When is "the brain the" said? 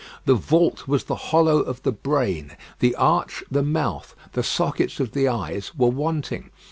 1.83-2.95